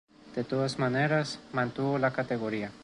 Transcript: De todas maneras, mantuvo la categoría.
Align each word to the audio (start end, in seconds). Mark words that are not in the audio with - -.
De 0.35 0.43
todas 0.43 0.79
maneras, 0.79 1.37
mantuvo 1.53 1.99
la 1.99 2.11
categoría. 2.11 2.71